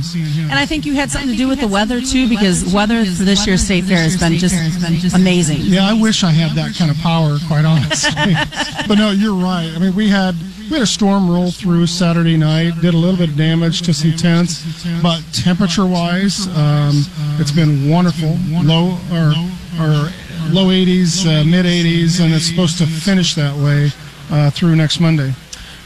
[0.49, 3.23] And I think you had something to do with the weather too, because weather for
[3.23, 5.57] this year's state fair has been just amazing.
[5.61, 8.33] Yeah, I wish I had that kind of power, quite honestly.
[8.87, 9.71] but no, you're right.
[9.75, 10.35] I mean, we had
[10.69, 13.93] we had a storm roll through Saturday night, did a little bit of damage to
[13.93, 17.03] some tents, but temperature-wise, um,
[17.39, 18.37] it's been wonderful.
[18.63, 19.33] Low or
[19.79, 20.11] or
[20.51, 23.91] low 80s, uh, mid 80s, and it's supposed to finish that way
[24.31, 25.33] uh, through next Monday.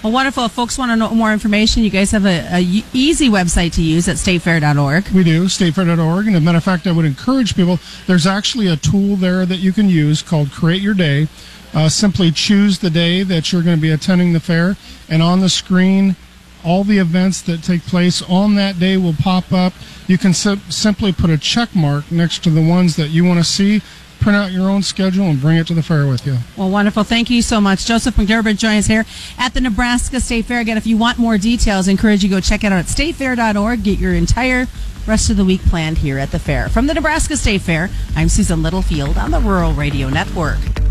[0.04, 0.44] Well, wonderful.
[0.44, 3.82] If folks want to know more information, you guys have a, a easy website to
[3.82, 5.08] use at statefair.org.
[5.12, 6.28] We do, statefair.org.
[6.28, 9.46] And as a matter of fact, I would encourage people, there's actually a tool there
[9.46, 11.30] that you can use called Create Your Day.
[11.74, 14.76] Uh, simply choose the day that you're going to be attending the fair,
[15.10, 16.18] and on the screen,
[16.66, 19.72] all the events that take place on that day will pop up.
[20.06, 23.40] You can sim- simply put a check mark next to the ones that you want
[23.40, 23.82] to see
[24.24, 26.38] print out your own schedule and bring it to the fair with you.
[26.56, 27.04] Well, wonderful.
[27.04, 27.86] Thank you so much.
[27.86, 29.06] Joseph McDermott joining us here
[29.38, 30.62] at the Nebraska State Fair.
[30.62, 32.86] Again, if you want more details, I encourage you to go check it out at
[32.86, 33.84] statefair.org.
[33.84, 34.68] Get your entire
[35.06, 36.70] rest of the week planned here at the fair.
[36.70, 40.83] From the Nebraska State Fair, I'm Susan Littlefield on the Rural Radio Network.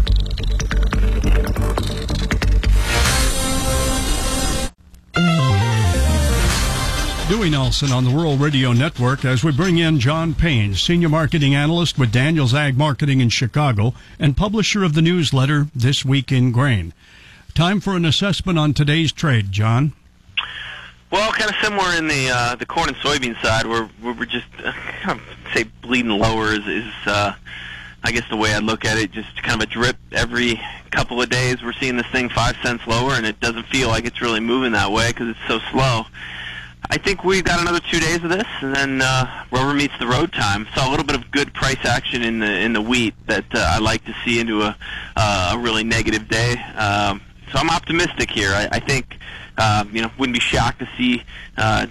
[7.33, 11.55] Dewey Nelson on the Rural Radio Network as we bring in John Payne, Senior Marketing
[11.55, 16.53] Analyst with Daniels Ag Marketing in Chicago and publisher of the newsletter This Week in
[16.53, 16.93] Grain.
[17.55, 19.95] Time for an assessment on today's trade, John.
[21.11, 24.27] Well, kind of similar in the uh, the corn and soybean side, where, where we're
[24.27, 27.33] just uh, kind of say bleeding lower is, is uh,
[28.05, 30.61] I guess the way I look at it, just kind of a drip every
[30.91, 31.63] couple of days.
[31.63, 34.73] We're seeing this thing five cents lower, and it doesn't feel like it's really moving
[34.73, 36.05] that way because it's so slow.
[36.91, 40.07] I think we've got another two days of this, and then uh, rubber meets the
[40.07, 40.67] road time.
[40.75, 43.59] Saw a little bit of good price action in the in the wheat that uh,
[43.59, 44.77] I like to see into a
[45.17, 46.53] uh, a really negative day.
[46.77, 48.51] Um, so I'm optimistic here.
[48.51, 49.17] I, I think
[49.57, 51.23] uh, you know wouldn't be shocked to see
[51.57, 51.87] uh,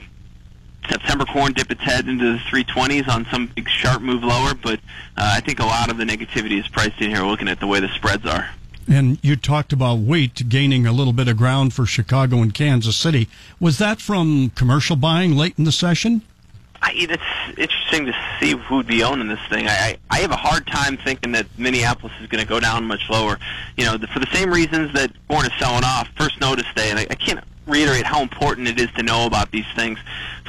[0.89, 4.79] September corn dip its head into the 320s on some big sharp move lower, but
[5.17, 7.23] uh, I think a lot of the negativity is priced in here.
[7.23, 8.49] Looking at the way the spreads are.
[8.91, 12.97] And you talked about wheat gaining a little bit of ground for Chicago and Kansas
[12.97, 13.29] City.
[13.57, 16.23] Was that from commercial buying late in the session?
[16.81, 19.67] I, it's interesting to see who'd be owning this thing.
[19.67, 23.07] I, I, have a hard time thinking that Minneapolis is going to go down much
[23.09, 23.39] lower.
[23.77, 26.09] You know, the, for the same reasons that corn is selling off.
[26.17, 29.51] First notice day, and I, I can't reiterate how important it is to know about
[29.51, 29.99] these things.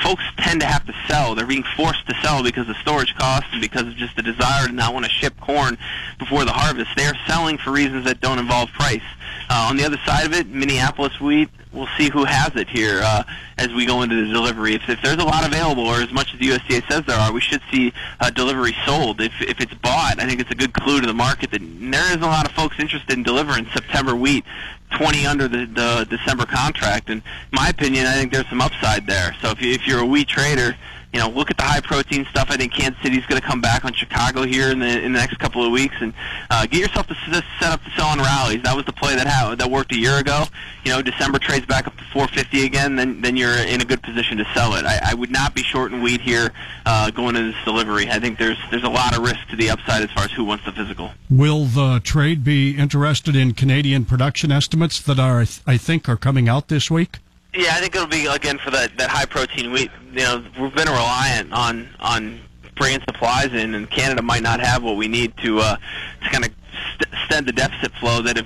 [0.03, 1.35] Folks tend to have to sell.
[1.35, 4.67] They're being forced to sell because of storage costs and because of just the desire
[4.67, 5.77] to not want to ship corn
[6.19, 6.91] before the harvest.
[6.97, 9.03] They are selling for reasons that don't involve price.
[9.51, 13.01] Uh, on the other side of it, Minneapolis wheat, we'll see who has it here
[13.03, 13.25] uh,
[13.59, 14.75] as we go into the delivery.
[14.75, 17.33] If, if there's a lot available, or as much as the USDA says there are,
[17.33, 19.21] we should see uh, delivery sold.
[19.21, 22.11] If, if it's bought, I think it's a good clue to the market that there
[22.11, 24.45] is a lot of folks interested in delivering September wheat
[24.93, 27.09] 20 under the, the December contract.
[27.11, 29.35] And my opinion, I think there's some upside there.
[29.41, 30.77] So if, you, if you're a wheat trader,
[31.13, 32.49] you know, look at the high protein stuff.
[32.51, 35.19] I think Kansas City's going to come back on Chicago here in the in the
[35.19, 36.15] next couple of weeks, and
[36.51, 38.63] uh, get yourself to set up to sell on rallies.
[38.63, 40.45] That was the play that ha- that worked a year ago.
[40.85, 44.03] You know, December trades back up to 450 again, then then you're in a good
[44.03, 44.85] position to sell it.
[44.85, 46.51] I, I would not be short in wheat here
[46.87, 48.09] uh, going into this delivery.
[48.09, 50.45] I think there's there's a lot of risk to the upside as far as who
[50.45, 51.11] wants the physical.
[51.29, 56.49] Will the trade be interested in Canadian production estimates that are, I think, are coming
[56.49, 57.19] out this week?
[57.55, 59.91] Yeah, I think it'll be again for that that high protein wheat.
[60.13, 62.41] You know, we've been reliant on on
[62.77, 66.47] bringing supplies in, and Canada might not have what we need to uh, to kind
[66.47, 66.51] of
[66.95, 68.37] st- stem the deficit flow that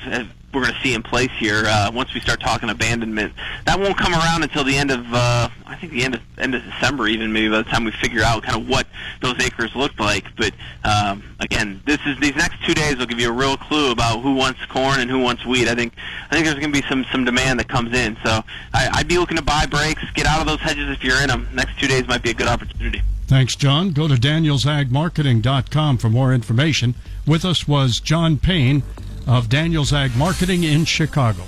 [0.57, 3.33] we're going to see in place here uh, once we start talking abandonment.
[3.66, 6.55] That won't come around until the end of uh, I think the end of end
[6.55, 8.87] of December, even maybe by the time we figure out kind of what
[9.20, 10.24] those acres look like.
[10.37, 10.55] But
[10.85, 14.22] um, again, this is these next two days will give you a real clue about
[14.22, 15.68] who wants corn and who wants wheat.
[15.68, 15.93] I think
[16.31, 18.16] I think there's going to be some some demand that comes in.
[18.24, 21.20] So I, I'd be looking to buy breaks, get out of those hedges if you're
[21.20, 21.49] in them.
[21.53, 23.03] Next two days might be a good opportunity.
[23.27, 23.91] Thanks, John.
[23.91, 26.95] Go to danielsagmarketing.com for more information.
[27.27, 28.85] With us was John Payne
[29.27, 31.43] of Daniels Ag Marketing in Chicago.